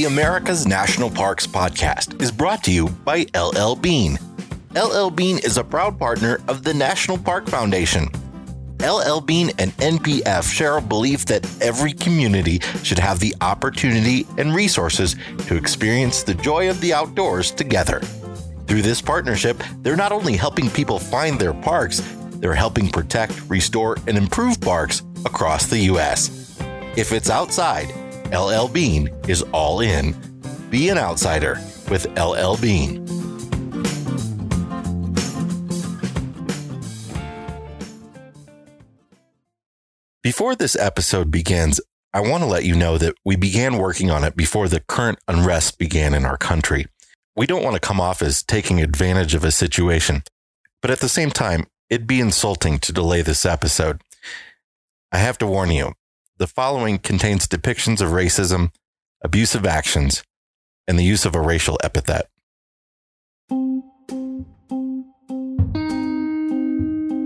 [0.00, 4.18] The America's National Parks podcast is brought to you by LL Bean.
[4.74, 8.08] LL Bean is a proud partner of the National Park Foundation.
[8.80, 14.54] LL Bean and NPF share a belief that every community should have the opportunity and
[14.54, 18.00] resources to experience the joy of the outdoors together.
[18.68, 22.00] Through this partnership, they're not only helping people find their parks,
[22.36, 26.58] they're helping protect, restore, and improve parks across the U.S.
[26.96, 27.92] If it's outside,
[28.32, 30.14] LL Bean is all in.
[30.70, 31.58] Be an outsider
[31.90, 33.04] with LL Bean.
[40.22, 41.80] Before this episode begins,
[42.12, 45.18] I want to let you know that we began working on it before the current
[45.26, 46.86] unrest began in our country.
[47.34, 50.22] We don't want to come off as taking advantage of a situation,
[50.82, 54.02] but at the same time, it'd be insulting to delay this episode.
[55.10, 55.94] I have to warn you
[56.40, 58.70] the following contains depictions of racism,
[59.22, 60.22] abusive actions,
[60.88, 62.28] and the use of a racial epithet.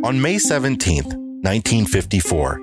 [0.05, 2.61] On May 17th, 1954,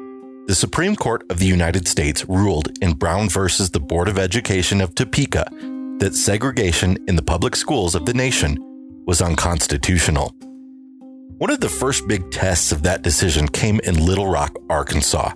[0.48, 4.82] the Supreme Court of the United States ruled in Brown versus the Board of Education
[4.82, 5.50] of Topeka
[6.00, 8.58] that segregation in the public schools of the nation
[9.08, 10.36] was unconstitutional.
[11.38, 15.32] One of the first big tests of that decision came in Little Rock, Arkansas.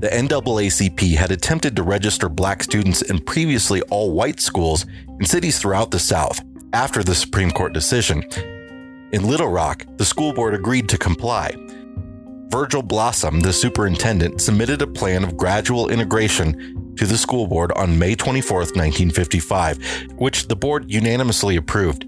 [0.00, 4.86] The NAACP had attempted to register black students in previously all white schools
[5.18, 6.40] in cities throughout the South
[6.72, 8.22] after the Supreme Court decision.
[9.10, 11.52] In Little Rock, the school board agreed to comply.
[12.48, 17.98] Virgil Blossom, the superintendent, submitted a plan of gradual integration to the school board on
[17.98, 22.06] May 24, 1955, which the board unanimously approved.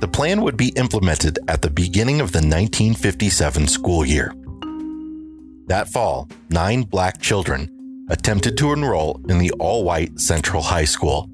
[0.00, 4.34] The plan would be implemented at the beginning of the 1957 school year.
[5.70, 11.30] That fall, nine black children attempted to enroll in the all white Central High School.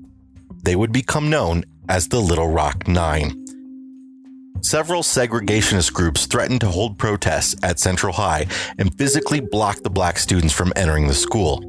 [0.62, 3.46] They would become known as the Little Rock Nine.
[4.60, 10.18] Several segregationist groups threatened to hold protests at Central High and physically block the black
[10.18, 11.60] students from entering the school.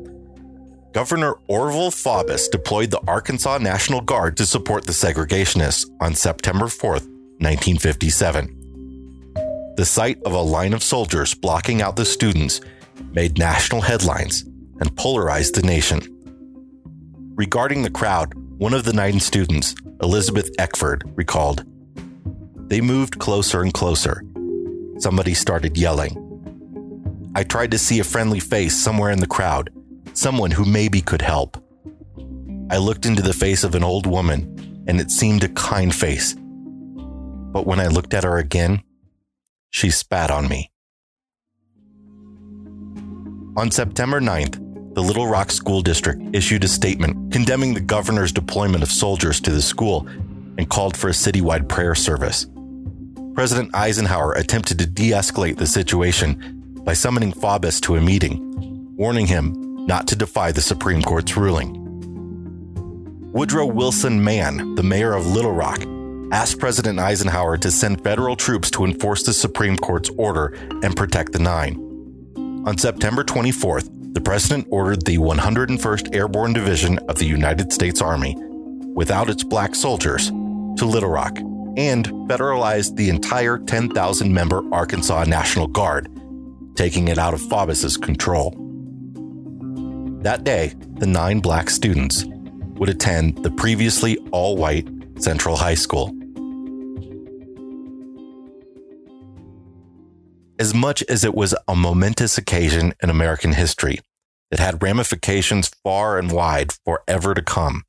[0.93, 6.91] Governor Orval Faubus deployed the Arkansas National Guard to support the segregationists on September 4,
[6.91, 8.56] 1957.
[9.77, 12.61] The sight of a line of soldiers blocking out the students
[13.11, 14.41] made national headlines
[14.79, 16.01] and polarized the nation.
[17.35, 21.63] Regarding the crowd, one of the nine students, Elizabeth Eckford, recalled
[22.69, 24.23] They moved closer and closer.
[24.97, 26.23] Somebody started yelling.
[27.35, 29.69] I tried to see a friendly face somewhere in the crowd,
[30.13, 31.55] someone who maybe could help.
[32.71, 36.33] I looked into the face of an old woman, and it seemed a kind face.
[36.33, 38.81] But when I looked at her again,
[39.77, 40.71] she spat on me.
[43.55, 48.81] On September 9th, the Little Rock School District issued a statement condemning the governor's deployment
[48.81, 50.07] of soldiers to the school
[50.57, 52.47] and called for a citywide prayer service.
[53.35, 58.39] President Eisenhower attempted to de escalate the situation by summoning Faubus to a meeting,
[58.95, 61.83] warning him not to defy the Supreme Court's ruling.
[63.31, 65.83] Woodrow Wilson Mann, the mayor of Little Rock,
[66.31, 71.31] asked President Eisenhower to send federal troops to enforce the Supreme Court's order and protect
[71.31, 71.75] the Nine.
[72.65, 78.35] On September 24th, the president ordered the 101st Airborne Division of the United States Army,
[78.93, 81.37] without its black soldiers, to Little Rock
[81.77, 86.09] and federalized the entire 10,000 member Arkansas National Guard,
[86.75, 88.51] taking it out of Faubus's control.
[90.23, 92.25] That day, the nine black students
[92.75, 94.87] would attend the previously all white
[95.19, 96.15] Central High School.
[100.59, 103.99] As much as it was a momentous occasion in American history,
[104.49, 107.83] it had ramifications far and wide forever to come.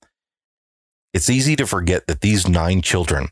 [1.14, 3.28] It's easy to forget that these nine children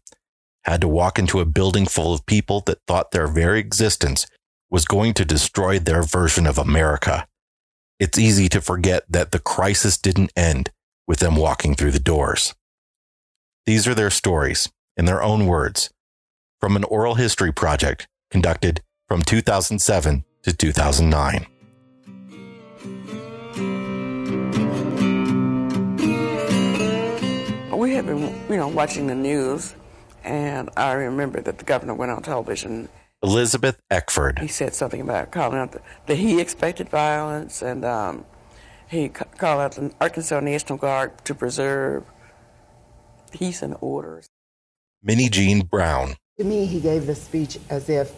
[0.64, 4.26] had to walk into a building full of people that thought their very existence
[4.70, 7.26] was going to destroy their version of America.
[8.00, 10.70] It's easy to forget that the crisis didn't end
[11.06, 12.54] with them walking through the doors.
[13.66, 15.90] These are their stories, in their own words,
[16.60, 21.46] from an oral history project conducted from 2007 to 2009.
[27.76, 29.74] We had been, you know, watching the news,
[30.22, 32.88] and I remember that the governor went on television.
[33.20, 34.38] Elizabeth Eckford.
[34.38, 38.26] He said something about calling out the, that he expected violence, and um,
[38.88, 42.04] he ca- called out the Arkansas National Guard to preserve
[43.36, 44.22] peace and order.
[45.06, 46.16] Minnijean Brown.
[46.38, 48.12] To me, he gave the speech as if,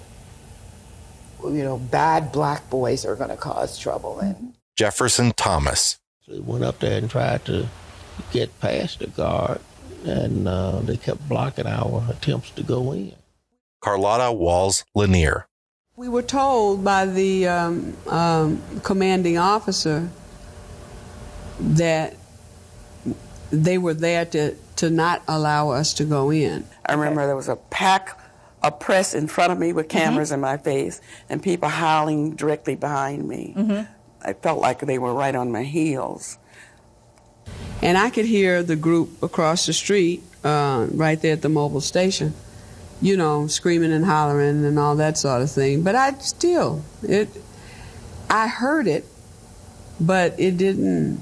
[1.42, 4.18] you know, bad black boys are going to cause trouble.
[4.20, 5.98] And Jefferson Thomas.
[6.24, 7.68] So he went up there and tried to
[8.32, 9.60] get past the guard,
[10.04, 13.14] and uh, they kept blocking our attempts to go in.
[13.80, 15.46] Carlotta Walls Lanier.
[15.96, 20.08] We were told by the um, um, commanding officer
[21.60, 22.14] that
[23.50, 26.64] they were there to, to not allow us to go in.
[26.86, 28.18] I remember there was a pack
[28.62, 30.34] of press in front of me with cameras mm-hmm.
[30.34, 33.54] in my face and people howling directly behind me.
[33.56, 33.92] Mm-hmm.
[34.22, 36.38] I felt like they were right on my heels.
[37.82, 41.82] And I could hear the group across the street, uh, right there at the Mobil
[41.82, 42.34] station,
[43.00, 45.82] you know, screaming and hollering and all that sort of thing.
[45.82, 47.28] But I still, it,
[48.28, 49.04] I heard it,
[50.00, 51.20] but it didn't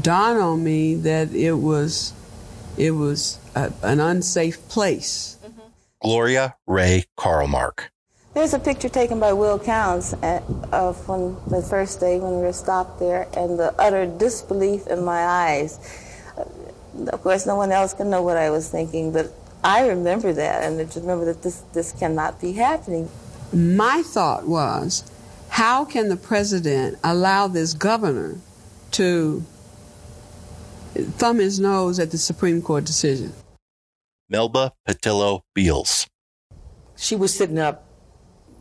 [0.00, 2.12] dawn on me that it was,
[2.76, 5.38] it was a, an unsafe place.
[5.44, 5.60] Mm-hmm.
[6.02, 7.88] Gloria Ray Karlmark.
[8.34, 12.42] There's a picture taken by Will Counts at, of when the first day when we
[12.42, 15.78] were stopped there, and the utter disbelief in my eyes.
[17.08, 19.32] Of course, no one else can know what I was thinking, but
[19.64, 23.08] I remember that, and I just remember that this this cannot be happening.
[23.52, 25.10] My thought was,
[25.48, 28.38] how can the president allow this governor
[28.92, 29.44] to
[31.04, 33.32] thumb his nose at the Supreme Court decision?
[34.28, 36.06] Melba Pattillo Beals.
[36.96, 37.88] She was sitting up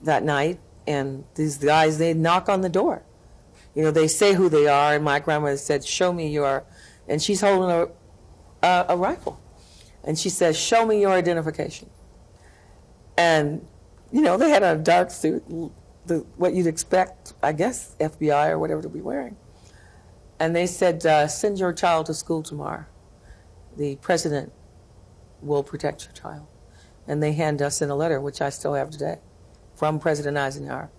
[0.04, 3.04] that night, and these guys they knock on the door.
[3.74, 6.64] You know, they say who they are, and my grandmother said, "Show me your,"
[7.08, 7.88] and she's holding a
[8.66, 9.40] a, a rifle,
[10.04, 11.90] and she says, "Show me your identification."
[13.18, 13.66] And
[14.12, 15.44] you know, they had a dark suit,
[16.06, 19.36] the, what you'd expect, I guess, FBI or whatever to be wearing.
[20.40, 22.86] And they said, uh, "Send your child to school tomorrow.
[23.78, 24.52] The president
[25.42, 26.48] will protect your child."
[27.08, 29.20] And they hand us in a letter, which I still have today
[29.76, 30.90] from President Eisenhower.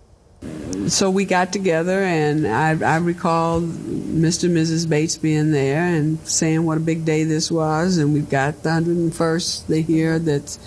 [0.87, 4.45] So we got together, and I, I recall Mr.
[4.45, 4.87] and Mrs.
[4.87, 7.97] Bates being there and saying what a big day this was.
[7.97, 10.59] And we've got the 101st they hear that's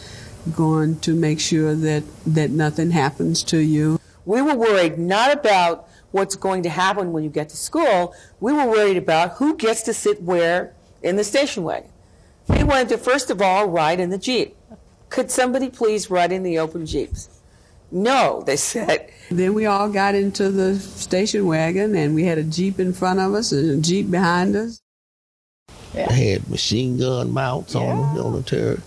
[0.54, 3.98] going to make sure that, that nothing happens to you.
[4.24, 8.14] We were worried not about what's going to happen when you get to school.
[8.40, 11.90] We were worried about who gets to sit where in the station wagon.
[12.48, 14.56] We wanted to, first of all, ride in the Jeep.
[15.08, 17.28] Could somebody please ride in the open Jeeps?
[17.90, 19.10] No, they said.
[19.30, 23.20] Then we all got into the station wagon and we had a Jeep in front
[23.20, 24.80] of us and a Jeep behind us.
[25.94, 26.06] Yeah.
[26.08, 27.80] They had machine gun mounts yeah.
[27.80, 28.80] on them on the turret.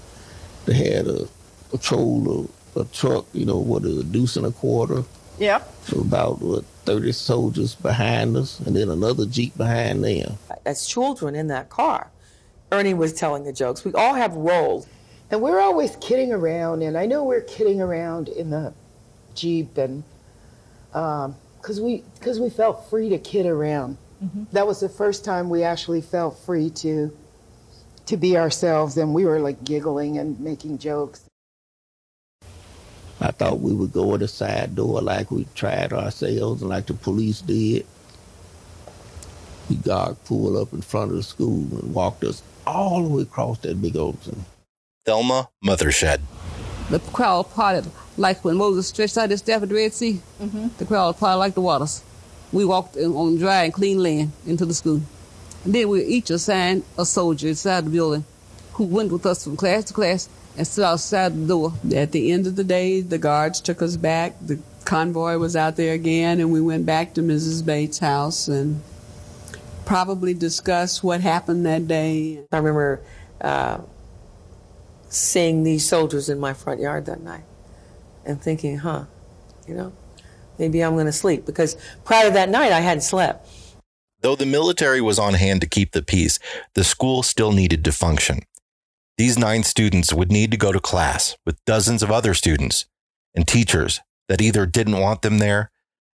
[0.65, 1.27] They had a
[1.69, 5.03] patrol, a, a truck, you know, what, a deuce and a quarter.
[5.37, 5.61] Yeah.
[5.83, 10.37] So about, what, 30 soldiers behind us and then another Jeep behind them.
[10.65, 12.11] As children in that car,
[12.71, 13.85] Ernie was telling the jokes.
[13.85, 14.87] We all have roles.
[15.31, 18.73] And we're always kidding around, and I know we're kidding around in the
[19.33, 20.03] Jeep and
[20.91, 23.97] because um, we because we felt free to kid around.
[24.23, 24.43] Mm-hmm.
[24.51, 27.15] That was the first time we actually felt free to
[28.05, 31.25] to be ourselves, and we were like giggling and making jokes.
[33.23, 36.87] I thought we would go at a side door like we tried ourselves and like
[36.87, 37.85] the police did.
[39.69, 43.21] The guard pulled up in front of the school and walked us all the way
[43.21, 44.43] across that big ocean.
[45.05, 46.19] Thelma Mothershed.
[46.89, 50.67] The crowd parted like when Moses stretched out his staff at the Red Sea, mm-hmm.
[50.77, 52.03] the crowd parted like the waters.
[52.51, 55.01] We walked on dry and clean land into the school.
[55.63, 58.25] And then we each assigned a soldier inside the building
[58.73, 60.27] who went with us from class to class
[60.57, 61.73] and stood outside the door.
[61.95, 64.35] At the end of the day, the guards took us back.
[64.41, 67.65] The convoy was out there again, and we went back to Mrs.
[67.65, 68.81] Bates' house and
[69.85, 72.43] probably discussed what happened that day.
[72.51, 73.01] I remember
[73.41, 73.79] uh,
[75.09, 77.43] seeing these soldiers in my front yard that night
[78.25, 79.05] and thinking, huh,
[79.67, 79.93] you know,
[80.57, 83.49] maybe I'm going to sleep because prior to that night I hadn't slept.
[84.21, 86.39] Though the military was on hand to keep the peace,
[86.75, 88.43] the school still needed to function.
[89.15, 92.87] These nine students would need to go to class with dozens of other students
[93.35, 95.69] and teachers that either didn't want them there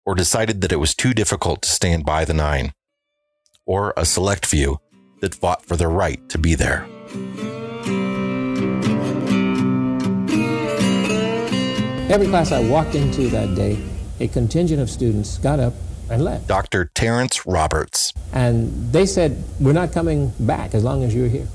[0.07, 2.73] or decided that it was too difficult to stand by the nine,
[3.67, 4.79] or a select few
[5.21, 6.87] that fought for their right to be there.
[12.09, 13.83] Every class I walked into that day,
[14.21, 15.75] a contingent of students got up
[16.11, 16.47] and left.
[16.47, 16.93] Dr.
[16.95, 18.13] Terrence Roberts.
[18.33, 21.49] And they said, We're not coming back as long as you're here.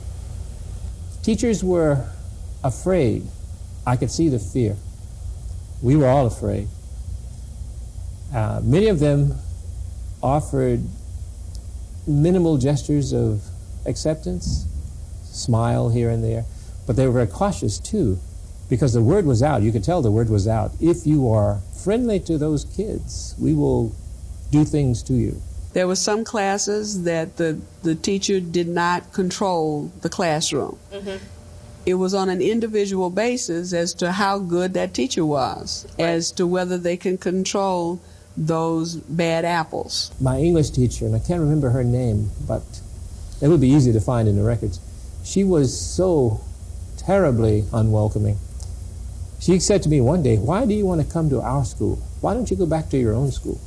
[1.24, 2.06] Teachers were
[2.64, 3.28] afraid.
[3.86, 4.76] I could see the fear.
[5.82, 6.68] We were all afraid.
[8.34, 9.36] Uh, many of them
[10.22, 10.82] offered
[12.08, 13.44] minimal gestures of
[13.86, 14.66] acceptance,
[15.24, 16.46] smile here and there,
[16.86, 18.20] but they were very cautious too
[18.70, 19.62] because the word was out.
[19.62, 20.72] You could tell the word was out.
[20.80, 23.96] If you are friendly to those kids, we will
[24.52, 25.42] do things to you.
[25.74, 30.80] There were some classes that the, the teacher did not control the classroom.
[30.92, 31.24] Mm-hmm.
[31.86, 36.46] It was on an individual basis as to how good that teacher was, as to
[36.46, 38.02] whether they can control
[38.36, 40.12] those bad apples.
[40.20, 42.64] My English teacher, and I can't remember her name, but
[43.42, 44.80] it would be easy to find in the records.
[45.24, 46.42] She was so
[46.98, 48.38] terribly unwelcoming.
[49.40, 51.96] She said to me one day, Why do you want to come to our school?
[52.22, 53.60] Why don't you go back to your own school?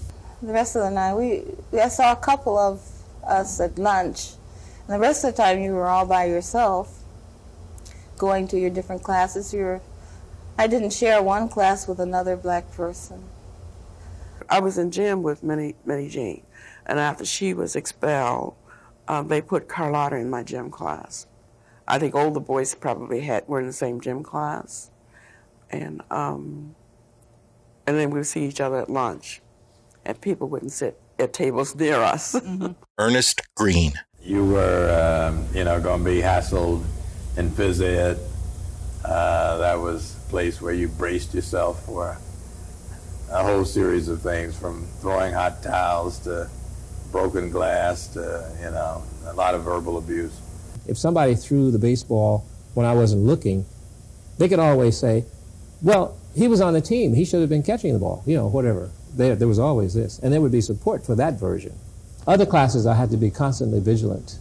[0.42, 1.44] The rest of the night, we,
[1.78, 2.82] I saw a couple of
[3.24, 4.32] us at lunch.
[4.86, 6.98] And the rest of the time, you were all by yourself,
[8.18, 9.54] going to your different classes.
[9.54, 9.80] You were,
[10.58, 13.22] I didn't share one class with another black person.
[14.50, 16.42] I was in gym with Minnie, Minnijean,
[16.86, 18.54] and after she was expelled,
[19.06, 21.26] um, they put Carlotta in my gym class.
[21.86, 24.90] I think all the boys probably had were in the same gym class,
[25.70, 26.74] and um,
[27.86, 29.40] and then we would see each other at lunch,
[30.04, 32.36] and people wouldn't sit at tables near us.
[32.98, 33.92] Ernest Green.
[34.22, 36.84] You were, um, you know, going to be hassled
[37.36, 38.18] in phys ed.
[39.04, 42.16] Uh, that was a place where you braced yourself for
[43.30, 46.48] a whole series of things, from throwing hot towels to
[47.10, 50.38] broken glass to, you know, a lot of verbal abuse.
[50.86, 53.64] If somebody threw the baseball when I wasn't looking,
[54.38, 55.24] they could always say,
[55.82, 57.14] well, he was on the team.
[57.14, 58.90] He should have been catching the ball, you know, whatever.
[59.14, 60.18] There, there was always this.
[60.18, 61.78] And there would be support for that version.
[62.26, 64.38] Other classes, I had to be constantly vigilant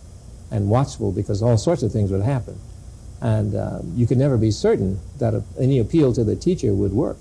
[0.52, 2.60] and watchful because all sorts of things would happen.
[3.22, 6.92] And um, you could never be certain that a, any appeal to the teacher would
[6.92, 7.18] work.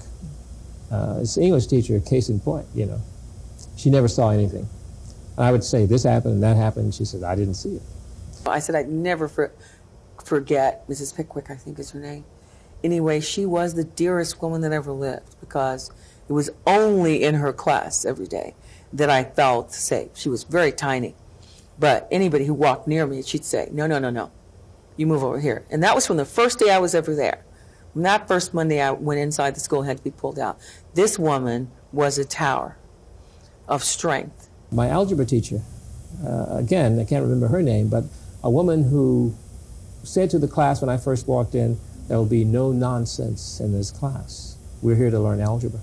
[0.90, 3.00] Uh, it's English teacher, case in point, you know.
[3.76, 4.68] She never saw anything.
[5.36, 6.94] And I would say, this happened and that happened.
[6.94, 7.82] She said, I didn't see it.
[8.46, 9.52] I said I'd never for,
[10.24, 11.14] forget Mrs.
[11.14, 12.24] Pickwick, I think is her name.
[12.82, 15.90] Anyway, she was the dearest woman that ever lived because
[16.30, 18.54] it was only in her class every day
[18.92, 20.10] that I felt safe.
[20.14, 21.16] She was very tiny.
[21.76, 24.30] But anybody who walked near me, she'd say, No, no, no, no.
[24.96, 25.66] You move over here.
[25.70, 27.44] And that was from the first day I was ever there.
[27.94, 30.60] When that first Monday I went inside the school and had to be pulled out.
[30.94, 32.76] This woman was a tower
[33.66, 34.48] of strength.
[34.70, 35.62] My algebra teacher,
[36.24, 38.04] uh, again, I can't remember her name, but
[38.44, 39.34] a woman who
[40.04, 43.72] said to the class when I first walked in, there will be no nonsense in
[43.72, 44.58] this class.
[44.80, 45.80] We're here to learn algebra.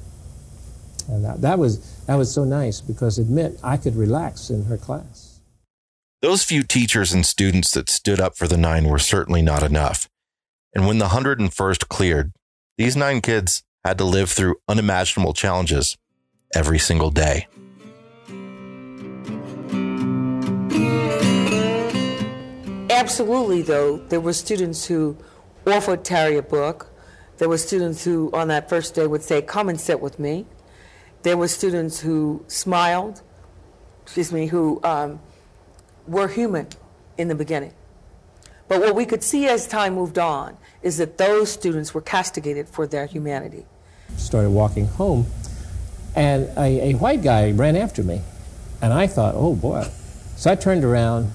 [1.08, 4.66] And that, that, was, that was so nice because it meant I could relax in
[4.66, 5.40] her class.
[6.22, 10.10] Those few teachers and students that stood up for the nine were certainly not enough.
[10.74, 12.34] And when the 101st cleared,
[12.78, 15.98] these nine kids had to live through unimaginable challenges
[16.54, 17.48] every single day.
[22.90, 25.16] Absolutely, though, there were students who
[25.66, 26.92] offered Terry a book.
[27.38, 30.46] There were students who, on that first day, would say, Come and sit with me.
[31.28, 33.22] There were students who smiled,
[34.04, 35.20] excuse me, who um,
[36.08, 36.70] were human
[37.18, 37.74] in the beginning.
[38.70, 42.70] But what we could see as time moved on is that those students were castigated
[42.70, 43.66] for their humanity.
[44.16, 45.26] Started walking home,
[46.16, 48.22] and a, a white guy ran after me.
[48.82, 49.86] And I thought, oh boy.
[50.38, 51.34] So I turned around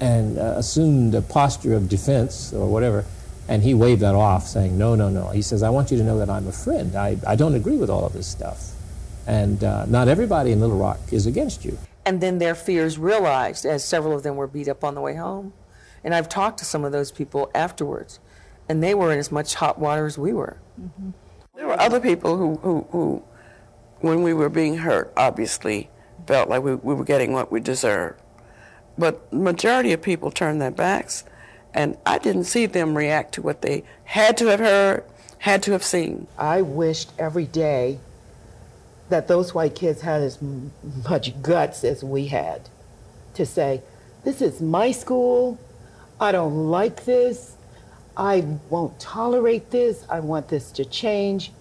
[0.00, 3.04] and uh, assumed a posture of defense or whatever.
[3.46, 5.28] And he waved that off, saying, No, no, no.
[5.28, 6.96] He says, I want you to know that I'm a friend.
[6.96, 8.73] I, I don't agree with all of this stuff.
[9.26, 11.78] And uh, not everybody in Little Rock is against you.
[12.06, 15.14] And then their fears realized as several of them were beat up on the way
[15.14, 15.52] home.
[16.02, 18.20] And I've talked to some of those people afterwards,
[18.68, 20.58] and they were in as much hot water as we were.
[20.80, 21.10] Mm-hmm.
[21.54, 23.24] There were other people who, who, who,
[24.00, 25.88] when we were being hurt, obviously
[26.26, 28.20] felt like we, we were getting what we deserved.
[28.98, 31.24] But the majority of people turned their backs,
[31.72, 35.04] and I didn't see them react to what they had to have heard,
[35.38, 36.26] had to have seen.
[36.38, 37.98] I wished every day
[39.08, 40.38] that those white kids had as
[41.08, 42.68] much guts as we had
[43.34, 43.82] to say,
[44.24, 45.58] This is my school.
[46.20, 47.56] I don't like this.
[48.16, 50.06] I won't tolerate this.
[50.08, 51.52] I want this to change.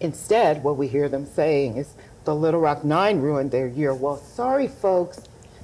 [0.00, 3.94] Instead, what we hear them saying is, the Little Rock Nine ruined their year.
[3.94, 5.20] Well, sorry, folks.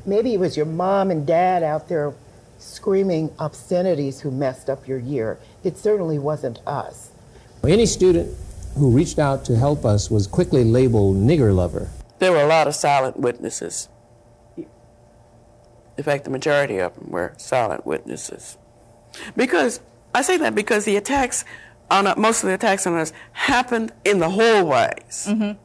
[0.07, 2.15] Maybe it was your mom and dad out there
[2.59, 5.39] screaming obscenities who messed up your year.
[5.63, 7.11] It certainly wasn't us.
[7.63, 8.35] Any student
[8.77, 11.89] who reached out to help us was quickly labeled nigger lover.
[12.19, 13.89] There were a lot of silent witnesses.
[14.57, 18.59] In fact, the majority of them were silent witnesses.
[19.37, 19.81] Because,
[20.15, 21.45] I say that because the attacks
[21.91, 25.27] on uh, most of the attacks on us happened in the hallways.
[25.29, 25.61] Mm-hmm.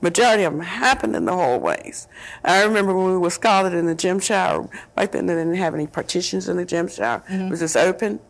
[0.00, 2.08] Majority of them happened in the hallways.
[2.44, 4.68] I remember when we were scalded in the gym shower.
[4.94, 7.22] Back then, they didn't have any partitions in the gym shower.
[7.28, 8.20] It was just open.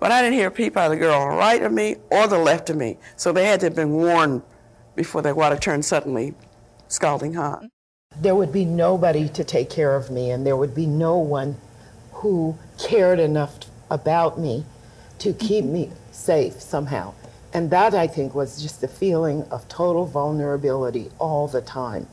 [0.00, 1.96] But I didn't hear a peep out of the girl on the right of me
[2.10, 2.98] or the left of me.
[3.16, 4.42] So they had to have been warned
[4.94, 6.34] before their water turned suddenly
[6.88, 7.64] scalding hot.
[8.20, 11.56] there would be nobody to take care of me, and there would be no one
[12.12, 13.58] who cared enough
[13.90, 14.64] about me
[15.18, 17.14] to keep me safe somehow.
[17.54, 22.06] And that, I think, was just a feeling of total vulnerability all the time.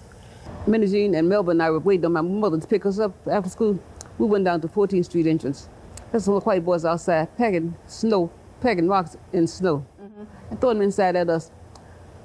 [0.68, 3.50] Minnijean and Melvin and I would wait on my mother to pick us up after
[3.50, 3.80] school.
[4.18, 5.70] We went down to 14th Street entrance.
[6.16, 8.32] There's some white boys outside packing snow,
[8.62, 10.24] packing rocks in snow, mm-hmm.
[10.50, 11.52] and throwing them inside at us.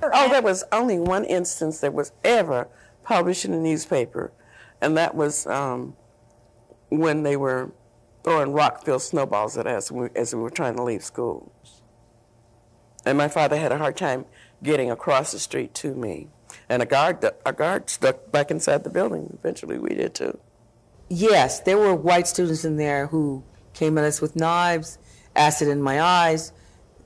[0.01, 2.69] Oh, there was only one instance that was ever
[3.03, 4.31] published in a newspaper,
[4.81, 5.97] and that was um,
[6.91, 7.73] when they were
[8.23, 11.53] throwing rock-filled snowballs at us as we were trying to leave school.
[13.05, 14.25] And my father had a hard time
[14.63, 16.29] getting across the street to me.
[16.69, 19.37] And a guard, a guard stuck back inside the building.
[19.37, 20.39] Eventually, we did too.
[21.09, 23.43] Yes, there were white students in there who
[23.75, 24.99] came at us with knives,
[25.37, 26.53] acid in my eyes.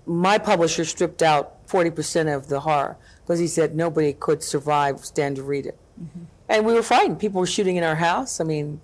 [0.06, 5.36] My publisher stripped out 40% of the horror because he said nobody could survive, stand
[5.36, 5.78] to read it.
[6.00, 6.24] Mm-hmm.
[6.48, 7.18] And we were frightened.
[7.18, 8.40] People were shooting in our house.
[8.40, 8.80] I mean,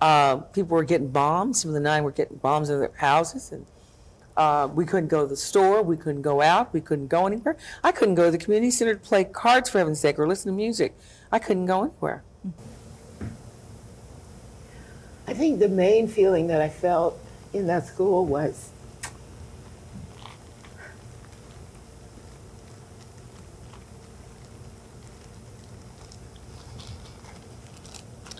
[0.00, 1.62] uh, people were getting bombs.
[1.62, 3.50] Some of the nine were getting bombs in their houses.
[3.50, 3.66] And
[4.36, 5.82] uh, we couldn't go to the store.
[5.82, 6.72] We couldn't go out.
[6.72, 7.56] We couldn't go anywhere.
[7.82, 10.52] I couldn't go to the community center to play cards, for heaven's sake, or listen
[10.52, 10.96] to music.
[11.32, 12.22] I couldn't go anywhere.
[15.26, 17.18] I think the main feeling that I felt
[17.52, 18.70] in that school was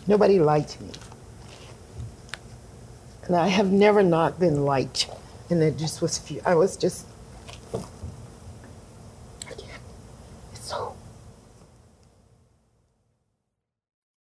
[0.06, 0.90] nobody liked me.
[3.26, 5.08] And I have never not been liked.
[5.48, 7.06] And it just was, I was just,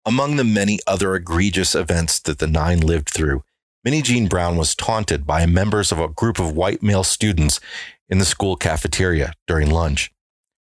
[0.08, 3.44] Among the many other egregious events that the Nine lived through,
[3.86, 7.60] Minnijean Brown was taunted by members of a group of white male students
[8.08, 10.10] in the school cafeteria during lunch.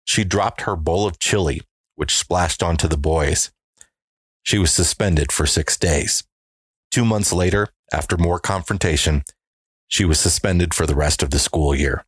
[0.04, 1.60] She dropped her bowl of chili,
[1.94, 3.52] which splashed onto the boys.
[4.42, 6.24] She was suspended for six days.
[6.90, 9.22] Two months later, after more confrontation,
[9.86, 12.04] she was suspended for the rest of the school year.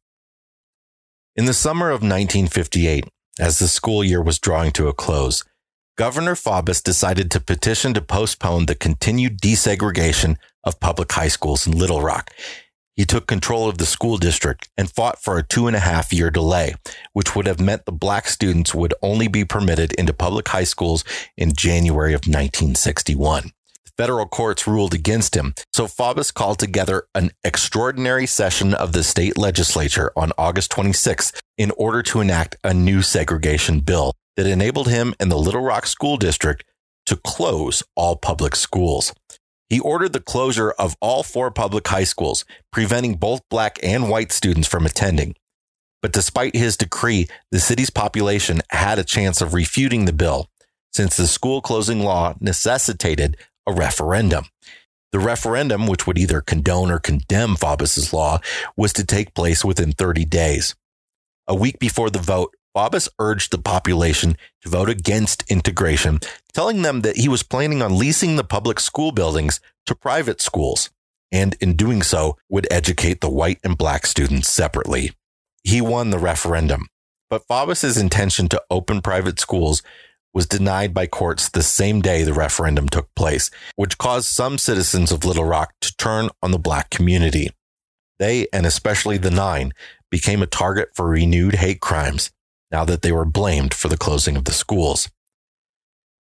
[1.36, 3.04] In the summer of 1958,
[3.38, 5.44] as the school year was drawing to a close,
[5.98, 11.76] Governor Faubus decided to petition to postpone the continued desegregation of public high schools in
[11.76, 12.30] Little Rock.
[12.94, 16.12] He took control of the school district and fought for a two and a half
[16.12, 16.76] year delay,
[17.14, 21.02] which would have meant the black students would only be permitted into public high schools
[21.36, 23.50] in January of 1961
[23.84, 25.52] The federal courts ruled against him.
[25.72, 31.72] So Faubus called together an extraordinary session of the state legislature on August 26th in
[31.72, 36.16] order to enact a new segregation bill that enabled him and the Little Rock School
[36.16, 36.64] District
[37.06, 39.12] to close all public schools.
[39.68, 44.30] He ordered the closure of all four public high schools, preventing both black and white
[44.30, 45.34] students from attending.
[46.00, 50.48] But despite his decree, the city's population had a chance of refuting the bill,
[50.92, 54.44] since the school closing law necessitated a referendum.
[55.10, 58.38] The referendum, which would either condone or condemn Faubus's law,
[58.76, 60.76] was to take place within 30 days.
[61.48, 66.20] A week before the vote, Faubus urged the population to vote against integration,
[66.52, 70.90] telling them that he was planning on leasing the public school buildings to private schools,
[71.32, 75.12] and in doing so, would educate the white and black students separately.
[75.64, 76.86] He won the referendum,
[77.30, 79.82] but Faubus's intention to open private schools
[80.34, 85.10] was denied by courts the same day the referendum took place, which caused some citizens
[85.10, 87.50] of Little Rock to turn on the black community.
[88.18, 89.72] They, and especially the Nine,
[90.10, 92.30] became a target for renewed hate crimes
[92.70, 95.10] now that they were blamed for the closing of the schools.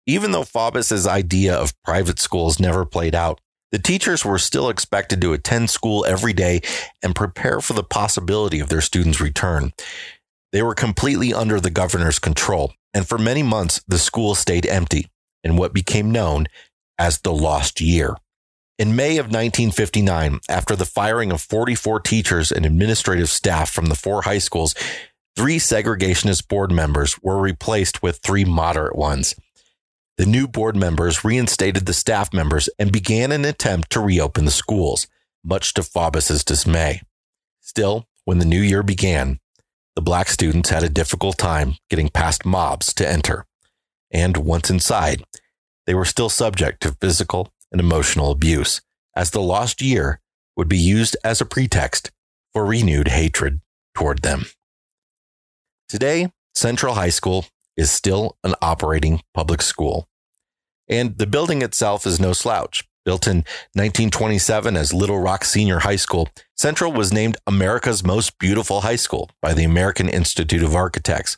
[0.06, 3.40] Even though Faubus's idea of private schools never played out,
[3.72, 6.62] the teachers were still expected to attend school every day
[7.02, 9.74] and prepare for the possibility of their students' return.
[10.52, 15.10] They were completely under the governor's control, and for many months, the school stayed empty
[15.44, 16.48] in what became known
[17.00, 18.16] as the lost year.
[18.78, 23.96] In May of 1959, after the firing of 44 teachers and administrative staff from the
[23.96, 24.76] four high schools,
[25.36, 29.36] three segregationist board members were replaced with three moderate ones.
[30.18, 34.52] The new board members reinstated the staff members and began an attempt to reopen the
[34.52, 35.08] schools,
[35.44, 37.02] much to Faubus's dismay.
[37.62, 39.40] Still, when the new year began,
[39.96, 43.46] the black students had a difficult time getting past mobs to enter.
[44.12, 45.24] And once inside,
[45.88, 48.82] they were still subject to physical and emotional abuse,
[49.16, 50.20] as the lost year
[50.56, 52.12] would be used as a pretext
[52.54, 53.62] for renewed hatred
[53.96, 54.46] toward them.
[55.90, 57.46] Today, Central High School
[57.78, 60.08] is still an operating public school,
[60.88, 62.84] and the building itself is no slouch.
[63.06, 63.38] Built in
[63.74, 69.30] 1927 as Little Rock Senior High School, Central was named America's Most Beautiful High School
[69.42, 71.38] by the American Institute of Architects.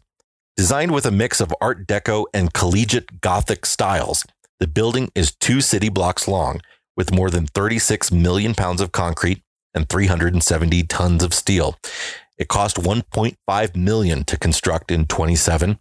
[0.55, 4.25] Designed with a mix of Art Deco and collegiate Gothic styles,
[4.59, 6.61] the building is two city blocks long
[6.95, 9.41] with more than 36 million pounds of concrete
[9.73, 11.77] and 370 tons of steel.
[12.37, 15.79] It cost 1.5 million to construct in 27,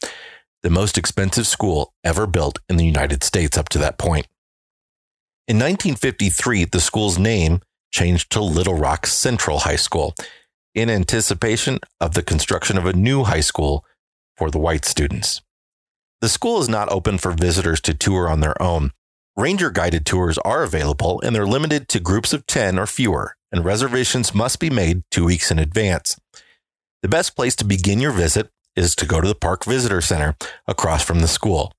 [0.63, 4.27] the most expensive school ever built in the United States up to that point.
[5.47, 7.61] In 1953, the school's name
[7.93, 10.15] changed to Little Rock Central High School
[10.75, 13.85] in anticipation of the construction of a new high school
[14.37, 15.43] for the white students.
[16.21, 18.91] The school is not open for visitors to tour on their own.
[19.37, 23.65] Ranger guided tours are available and they're limited to groups of 10 or fewer, and
[23.65, 26.17] reservations must be made two weeks in advance.
[27.05, 30.37] The best place to begin your visit is to go to the Park Visitor Center
[30.67, 31.75] across from the school.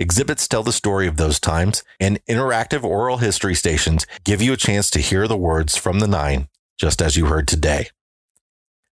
[0.00, 4.56] Exhibits tell the story of those times, and interactive oral history stations give you a
[4.56, 7.86] chance to hear the words from the nine, just as you heard today.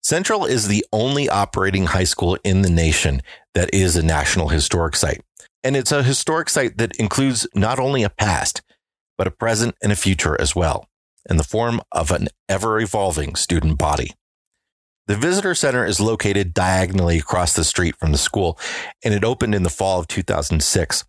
[0.03, 3.23] Central is the only operating high school in the nation
[3.55, 5.23] that is a National Historic Site.
[5.63, 8.61] And it's a historic site that includes not only a past,
[9.17, 10.87] but a present and a future as well,
[11.27, 14.11] in the form of an ever evolving student body.
[15.07, 18.57] The visitor center is located diagonally across the street from the school,
[19.03, 21.05] and it opened in the fall of 2006.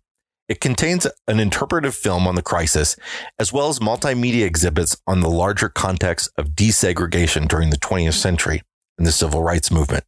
[0.49, 2.97] It contains an interpretive film on the crisis,
[3.39, 8.61] as well as multimedia exhibits on the larger context of desegregation during the 20th century
[8.97, 10.03] and the civil rights movement.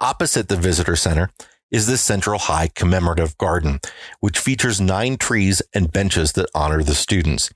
[0.00, 1.30] Opposite the visitor center
[1.70, 3.80] is the Central High Commemorative Garden,
[4.20, 7.50] which features nine trees and benches that honor the students.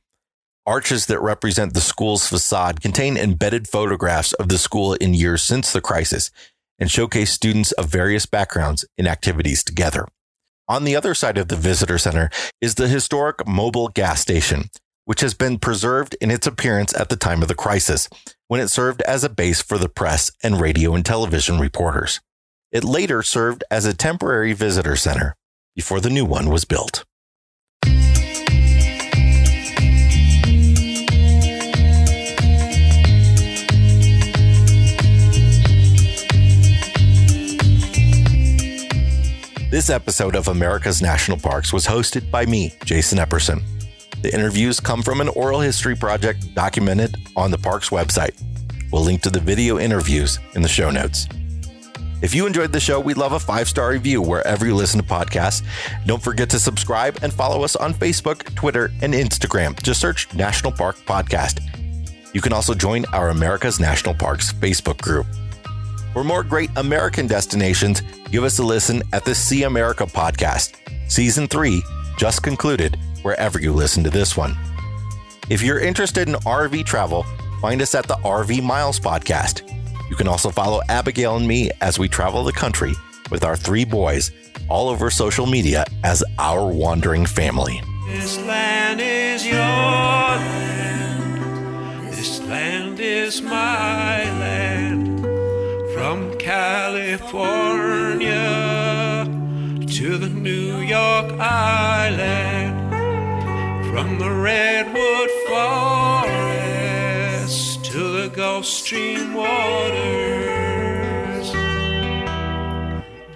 [0.67, 5.73] Arches that represent the school's facade contain embedded photographs of the school in years since
[5.73, 6.31] the crisis
[6.79, 10.07] and showcase students of various backgrounds in activities together.
[10.69, 14.71] On the other side of the visitor center is the historic Mobil gas station,
[15.07, 18.09] which has been preserved in its appearance at the time of the crisis,
[18.47, 22.21] when it served as a base for the press and radio and television reporters.
[22.71, 25.35] It later served as a temporary visitor center
[25.75, 27.05] before the new one was built.
[39.71, 43.63] This episode of America's National Parks was hosted by me, Jason Epperson.
[44.21, 48.37] The interviews come from an oral history project documented on the park's website.
[48.91, 51.29] We'll link to the video interviews in the show notes.
[52.21, 55.07] If you enjoyed the show, we'd love a five star review wherever you listen to
[55.07, 55.65] podcasts.
[56.05, 59.81] Don't forget to subscribe and follow us on Facebook, Twitter, and Instagram.
[59.85, 61.61] Just search National Park Podcast.
[62.35, 65.29] You can also join our America's National Parks Facebook group.
[66.13, 70.75] For more great American destinations, give us a listen at the See America podcast.
[71.09, 71.83] Season 3
[72.19, 74.57] just concluded wherever you listen to this one.
[75.49, 77.25] If you're interested in RV travel,
[77.61, 79.63] find us at the RV Miles podcast.
[80.11, 82.93] You can also follow Abigail and me as we travel the country
[83.31, 84.33] with our three boys
[84.69, 87.81] all over social media as our wandering family.
[88.09, 89.55] This land is your
[90.41, 90.93] land.
[92.13, 94.40] This land is land.
[96.11, 97.47] From California
[99.87, 102.91] to the New York Island.
[103.93, 105.85] From the Redwood Forest
[107.93, 109.53] to the Gulf Stream waters.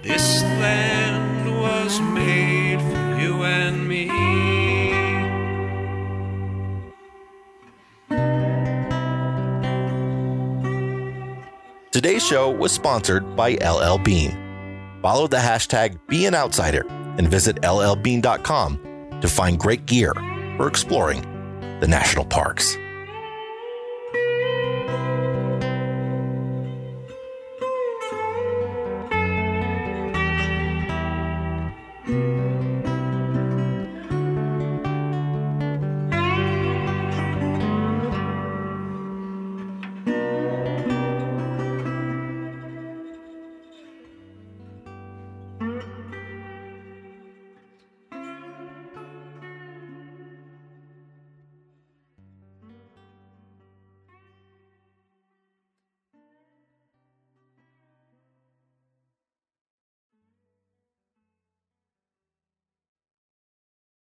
[0.01, 4.54] This land was made for you and me.
[12.05, 14.29] Today's show was sponsored by LL Bean.
[15.01, 16.85] Follow the hashtag Be an Outsider
[17.17, 20.13] and visit llbean.com to find great gear
[20.55, 21.23] for exploring
[21.79, 22.77] the national parks.